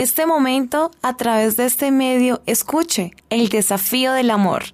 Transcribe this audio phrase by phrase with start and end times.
[0.00, 4.64] en este momento, a través de este medio, escuche el desafío del amor.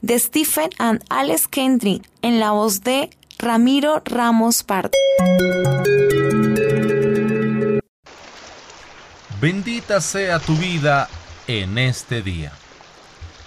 [0.00, 4.92] De Stephen and Alex Kendrick, en la voz de Ramiro Ramos Pardo.
[9.38, 11.10] Bendita sea tu vida
[11.46, 12.52] en este día.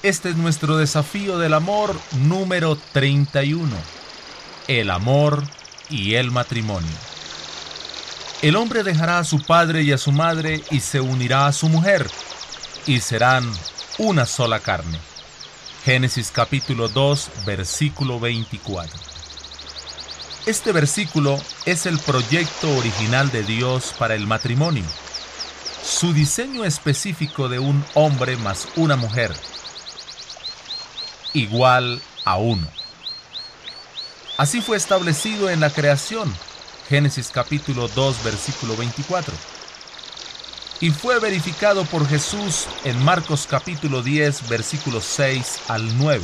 [0.04, 1.96] Este es nuestro desafío del amor
[2.27, 3.75] número 31.
[4.68, 5.41] El amor
[5.89, 7.15] y el matrimonio.
[8.45, 11.67] El hombre dejará a su padre y a su madre y se unirá a su
[11.67, 12.08] mujer,
[12.86, 13.52] y serán
[13.98, 14.99] una sola carne.
[15.84, 18.95] Génesis capítulo 2, versículo 24.
[20.45, 24.86] Este versículo es el proyecto original de Dios para el matrimonio.
[25.84, 29.34] Su diseño específico de un hombre más una mujer,
[31.34, 32.67] igual a uno.
[34.38, 36.31] Así fue establecido en la creación,
[36.88, 39.34] Génesis capítulo 2, versículo 24.
[40.81, 46.23] Y fue verificado por Jesús en Marcos capítulo 10, versículos 6 al 9.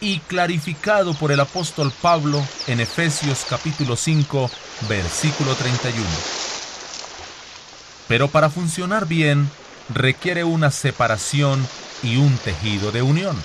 [0.00, 4.50] Y clarificado por el apóstol Pablo en Efesios capítulo 5,
[4.88, 6.04] versículo 31.
[8.08, 9.48] Pero para funcionar bien
[9.94, 11.64] requiere una separación
[12.02, 13.36] y un tejido de unión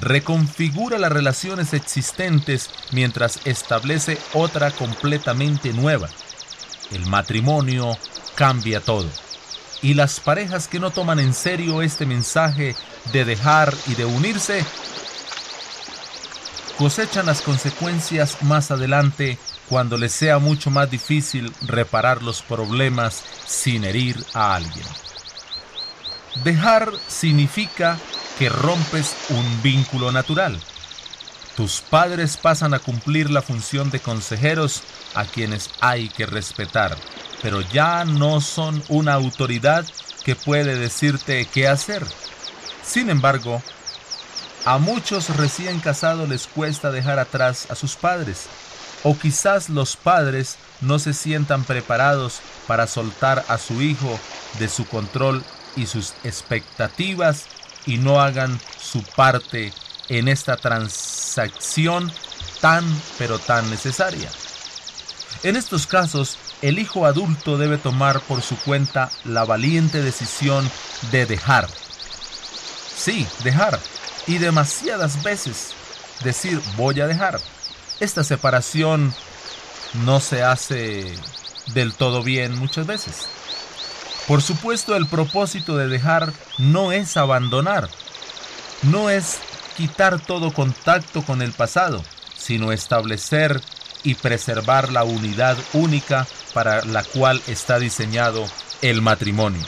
[0.00, 6.08] reconfigura las relaciones existentes mientras establece otra completamente nueva.
[6.90, 7.96] El matrimonio
[8.34, 9.08] cambia todo.
[9.82, 12.74] Y las parejas que no toman en serio este mensaje
[13.12, 14.64] de dejar y de unirse
[16.78, 23.84] cosechan las consecuencias más adelante cuando les sea mucho más difícil reparar los problemas sin
[23.84, 24.86] herir a alguien.
[26.44, 27.98] Dejar significa
[28.38, 30.60] que rompes un vínculo natural.
[31.56, 34.82] Tus padres pasan a cumplir la función de consejeros
[35.14, 36.96] a quienes hay que respetar,
[37.40, 39.86] pero ya no son una autoridad
[40.22, 42.04] que puede decirte qué hacer.
[42.84, 43.62] Sin embargo,
[44.66, 48.46] a muchos recién casados les cuesta dejar atrás a sus padres,
[49.02, 54.20] o quizás los padres no se sientan preparados para soltar a su hijo
[54.58, 55.42] de su control
[55.74, 57.46] y sus expectativas
[57.86, 59.72] y no hagan su parte
[60.08, 62.12] en esta transacción
[62.60, 62.84] tan
[63.18, 64.30] pero tan necesaria.
[65.42, 70.68] En estos casos, el hijo adulto debe tomar por su cuenta la valiente decisión
[71.12, 71.68] de dejar.
[72.96, 73.78] Sí, dejar.
[74.26, 75.74] Y demasiadas veces
[76.24, 77.38] decir voy a dejar.
[78.00, 79.14] Esta separación
[80.04, 81.14] no se hace
[81.74, 83.28] del todo bien muchas veces.
[84.26, 87.88] Por supuesto, el propósito de dejar no es abandonar,
[88.82, 89.38] no es
[89.76, 92.02] quitar todo contacto con el pasado,
[92.36, 93.60] sino establecer
[94.02, 98.44] y preservar la unidad única para la cual está diseñado
[98.82, 99.64] el matrimonio.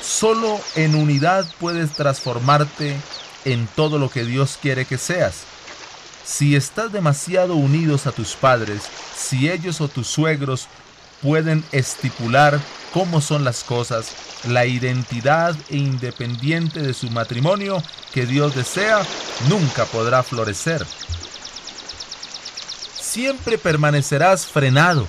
[0.00, 2.96] Solo en unidad puedes transformarte
[3.44, 5.42] en todo lo que Dios quiere que seas.
[6.24, 8.82] Si estás demasiado unidos a tus padres,
[9.16, 10.68] si ellos o tus suegros
[11.22, 12.60] pueden estipular
[12.92, 14.12] cómo son las cosas,
[14.48, 19.02] la identidad e independiente de su matrimonio que Dios desea,
[19.48, 20.86] nunca podrá florecer.
[23.00, 25.06] Siempre permanecerás frenado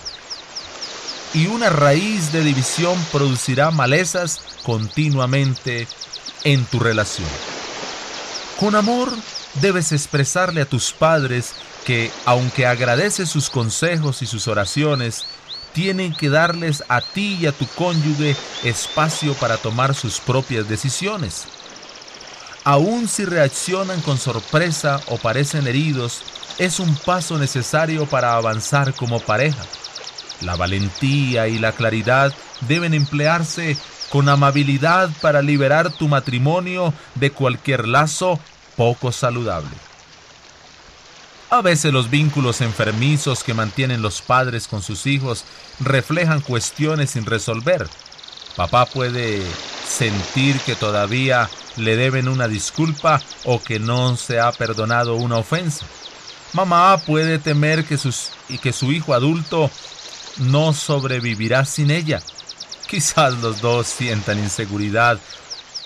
[1.34, 5.88] y una raíz de división producirá malezas continuamente
[6.44, 7.28] en tu relación.
[8.60, 9.12] Con amor
[9.62, 11.54] debes expresarle a tus padres
[11.86, 15.26] que, aunque agradeces sus consejos y sus oraciones,
[15.74, 21.46] tienen que darles a ti y a tu cónyuge espacio para tomar sus propias decisiones.
[22.64, 26.22] Aun si reaccionan con sorpresa o parecen heridos,
[26.60, 29.66] es un paso necesario para avanzar como pareja.
[30.42, 32.34] La valentía y la claridad
[32.68, 33.78] deben emplearse
[34.12, 38.40] con amabilidad para liberar tu matrimonio de cualquier lazo
[38.76, 39.91] poco saludable.
[41.52, 45.44] A veces los vínculos enfermizos que mantienen los padres con sus hijos
[45.82, 47.90] reflejan cuestiones sin resolver.
[48.56, 49.44] Papá puede
[49.86, 55.86] sentir que todavía le deben una disculpa o que no se ha perdonado una ofensa.
[56.54, 58.30] Mamá puede temer que, sus,
[58.62, 59.70] que su hijo adulto
[60.38, 62.22] no sobrevivirá sin ella.
[62.88, 65.20] Quizás los dos sientan inseguridad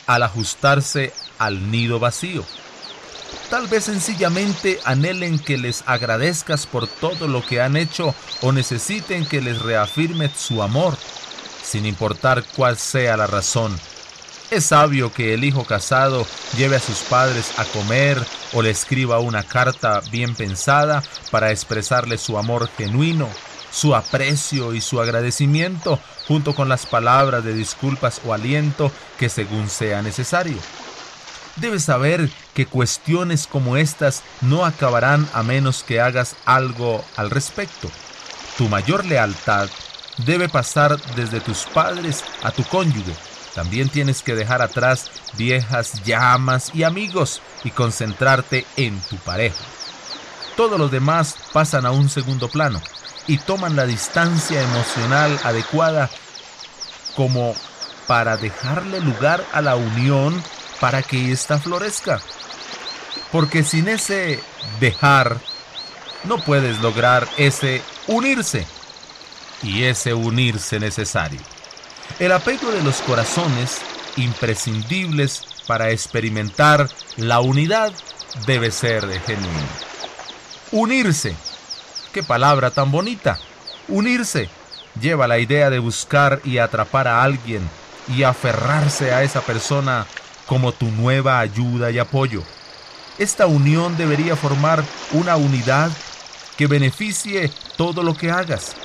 [0.05, 2.45] al ajustarse al nido vacío.
[3.49, 9.25] Tal vez sencillamente anhelen que les agradezcas por todo lo que han hecho o necesiten
[9.25, 10.97] que les reafirme su amor,
[11.63, 13.77] sin importar cuál sea la razón.
[14.49, 16.25] Es sabio que el hijo casado
[16.57, 22.17] lleve a sus padres a comer o le escriba una carta bien pensada para expresarle
[22.17, 23.29] su amor genuino,
[23.71, 29.69] su aprecio y su agradecimiento, junto con las palabras de disculpas o aliento que según
[29.69, 30.57] sea necesario.
[31.55, 37.89] Debes saber que cuestiones como estas no acabarán a menos que hagas algo al respecto.
[38.57, 39.69] Tu mayor lealtad
[40.17, 43.13] debe pasar desde tus padres a tu cónyuge.
[43.53, 49.63] También tienes que dejar atrás viejas llamas y amigos y concentrarte en tu pareja.
[50.57, 52.81] Todos los demás pasan a un segundo plano
[53.27, 56.09] y toman la distancia emocional adecuada
[57.15, 57.55] como
[58.07, 60.43] para dejarle lugar a la unión
[60.79, 62.21] para que ésta florezca.
[63.31, 64.39] Porque sin ese
[64.79, 65.37] dejar
[66.23, 68.65] no puedes lograr ese unirse
[69.63, 71.39] y ese unirse necesario.
[72.19, 73.81] El apego de los corazones,
[74.15, 77.91] imprescindibles para experimentar la unidad,
[78.45, 79.67] debe ser genuino.
[80.71, 81.35] Unirse.
[82.13, 83.37] Qué palabra tan bonita.
[83.87, 84.49] Unirse
[84.99, 87.67] lleva la idea de buscar y atrapar a alguien
[88.07, 90.05] y aferrarse a esa persona
[90.45, 92.43] como tu nueva ayuda y apoyo.
[93.17, 94.83] Esta unión debería formar
[95.13, 95.91] una unidad
[96.57, 98.75] que beneficie todo lo que hagas.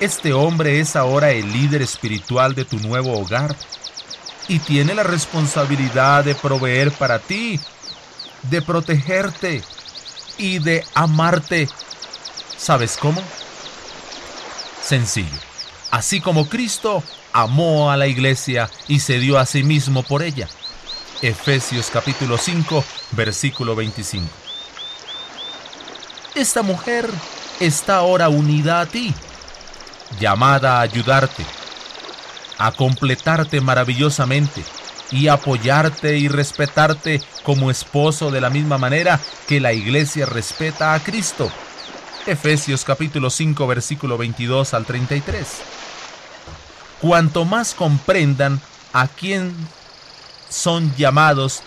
[0.00, 3.54] Este hombre es ahora el líder espiritual de tu nuevo hogar
[4.48, 7.58] y tiene la responsabilidad de proveer para ti,
[8.42, 9.62] de protegerte
[10.38, 11.68] y de amarte.
[12.56, 13.22] ¿Sabes cómo?
[14.82, 15.38] Sencillo.
[15.90, 17.02] Así como Cristo
[17.32, 20.48] amó a la iglesia y se dio a sí mismo por ella.
[21.22, 24.28] Efesios capítulo 5, versículo 25.
[26.34, 27.08] Esta mujer
[27.58, 29.14] está ahora unida a ti,
[30.20, 31.42] llamada a ayudarte,
[32.58, 34.62] a completarte maravillosamente
[35.10, 39.18] y apoyarte y respetarte como esposo de la misma manera
[39.48, 41.50] que la iglesia respeta a Cristo.
[42.26, 45.46] Efesios capítulo 5 versículo 22 al 33.
[47.00, 48.60] Cuanto más comprendan
[48.92, 49.54] a quién
[50.48, 51.62] son llamados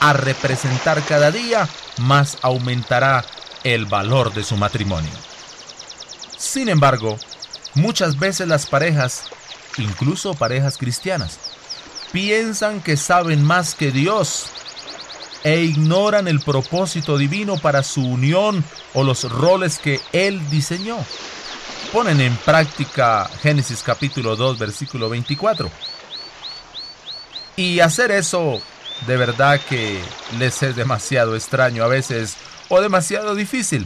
[0.00, 1.68] a representar cada día,
[1.98, 3.24] más aumentará
[3.64, 5.10] el valor de su matrimonio.
[6.36, 7.18] Sin embargo,
[7.74, 9.24] muchas veces las parejas,
[9.76, 11.38] incluso parejas cristianas,
[12.12, 14.46] piensan que saben más que Dios
[15.44, 18.64] e ignoran el propósito divino para su unión
[18.94, 20.98] o los roles que Él diseñó.
[21.92, 25.70] Ponen en práctica Génesis capítulo 2 versículo 24
[27.58, 28.62] y hacer eso
[29.08, 30.00] de verdad que
[30.38, 32.36] les es demasiado extraño a veces
[32.68, 33.84] o demasiado difícil.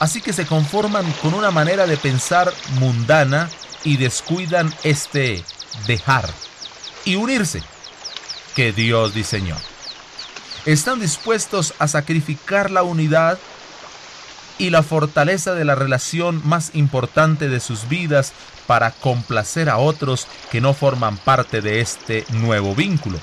[0.00, 3.48] Así que se conforman con una manera de pensar mundana
[3.84, 5.44] y descuidan este
[5.86, 6.28] dejar
[7.04, 7.62] y unirse
[8.56, 9.56] que Dios diseñó.
[10.64, 13.38] Están dispuestos a sacrificar la unidad
[14.58, 18.32] y la fortaleza de la relación más importante de sus vidas
[18.66, 23.18] para complacer a otros que no forman parte de este nuevo vínculo.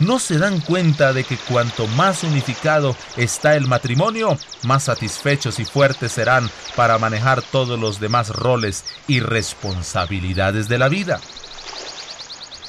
[0.00, 5.64] ¿No se dan cuenta de que cuanto más unificado está el matrimonio, más satisfechos y
[5.64, 11.20] fuertes serán para manejar todos los demás roles y responsabilidades de la vida?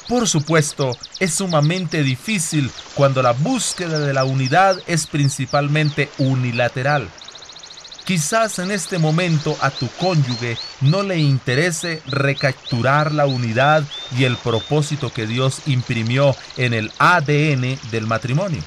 [0.08, 7.08] Por supuesto, es sumamente difícil cuando la búsqueda de la unidad es principalmente unilateral
[8.06, 13.82] Quizás en este momento a tu cónyuge no le interese recapturar la unidad
[14.16, 18.62] y el propósito que Dios imprimió en el ADN del matrimonio.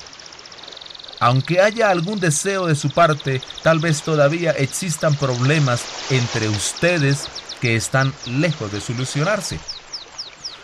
[1.22, 7.30] Aunque haya algún deseo de su parte, tal vez todavía existan problemas entre ustedes
[7.62, 9.58] que están lejos de solucionarse.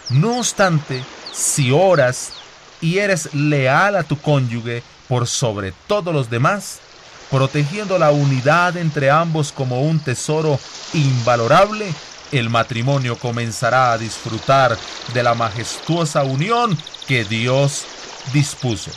[0.09, 1.01] No obstante,
[1.31, 2.33] si oras
[2.81, 6.81] y eres leal a tu cónyuge por sobre todos los demás,
[7.29, 10.59] protegiendo la unidad entre ambos como un tesoro
[10.93, 11.93] invalorable,
[12.31, 14.77] el matrimonio comenzará a disfrutar
[15.13, 16.77] de la majestuosa unión
[17.07, 17.85] que Dios
[18.33, 18.91] dispuso.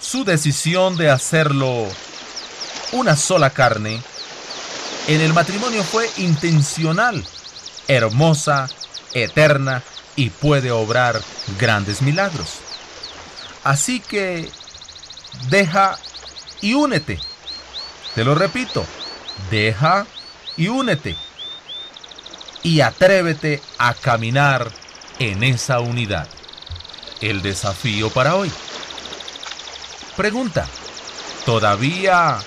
[0.00, 1.86] Su decisión de hacerlo
[2.92, 4.00] una sola carne
[5.08, 7.24] en el matrimonio fue intencional,
[7.88, 8.68] hermosa,
[9.14, 9.82] eterna
[10.16, 11.20] y puede obrar
[11.58, 12.58] grandes milagros.
[13.64, 14.50] Así que
[15.50, 15.98] deja
[16.60, 17.18] y únete.
[18.14, 18.84] Te lo repito,
[19.50, 20.06] deja
[20.56, 21.16] y únete.
[22.62, 24.70] Y atrévete a caminar
[25.18, 26.28] en esa unidad.
[27.20, 28.50] El desafío para hoy.
[30.16, 30.66] Pregunta,
[31.44, 32.38] ¿todavía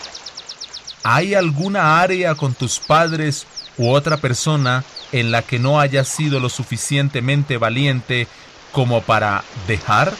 [1.03, 6.39] hay alguna área con tus padres u otra persona en la que no hayas sido
[6.39, 8.27] lo suficientemente valiente
[8.71, 10.13] como para dejar?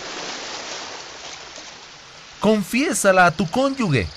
[2.42, 4.08] Confiésala a tu cónyuge.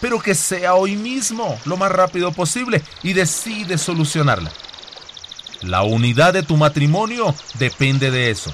[0.00, 4.52] pero que sea hoy mismo, lo más rápido posible, y decide solucionarla.
[5.62, 8.52] La unidad de tu matrimonio depende de eso.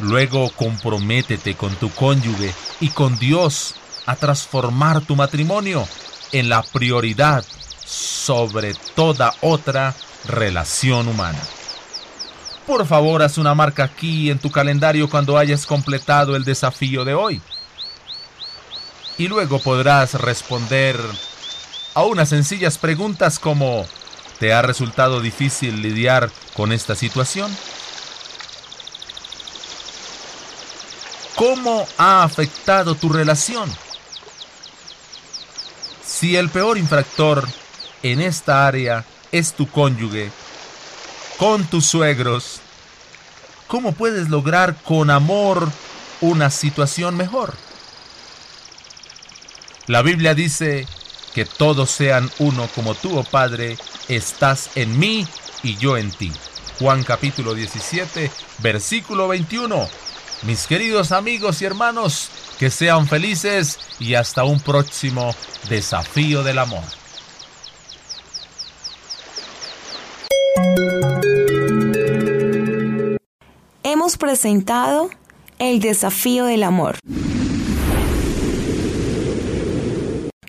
[0.00, 3.76] Luego comprométete con tu cónyuge y con Dios
[4.06, 5.86] a transformar tu matrimonio
[6.32, 7.44] en la prioridad
[7.84, 9.94] sobre toda otra
[10.26, 11.40] relación humana.
[12.66, 17.14] Por favor, haz una marca aquí en tu calendario cuando hayas completado el desafío de
[17.14, 17.40] hoy.
[19.18, 20.98] Y luego podrás responder
[21.94, 23.86] a unas sencillas preguntas como
[24.38, 27.50] ¿te ha resultado difícil lidiar con esta situación?
[31.34, 33.70] ¿Cómo ha afectado tu relación?
[36.04, 37.46] Si el peor infractor
[38.02, 40.30] en esta área es tu cónyuge,
[41.38, 42.60] con tus suegros,
[43.66, 45.70] ¿cómo puedes lograr con amor
[46.20, 47.65] una situación mejor?
[49.86, 50.84] La Biblia dice
[51.32, 53.78] que todos sean uno como tú, oh Padre,
[54.08, 55.24] estás en mí
[55.62, 56.32] y yo en ti.
[56.80, 59.88] Juan capítulo 17, versículo 21.
[60.42, 65.32] Mis queridos amigos y hermanos, que sean felices y hasta un próximo
[65.68, 66.82] desafío del amor.
[73.84, 75.10] Hemos presentado
[75.60, 76.96] el desafío del amor.